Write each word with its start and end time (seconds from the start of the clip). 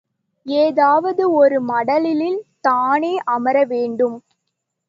ஏதாவது 0.45 1.23
ஒரு 1.33 1.57
மடலில் 1.67 2.39
தானே 2.61 3.13
அமர 3.27 3.63
வேண்டும்! 3.65 4.17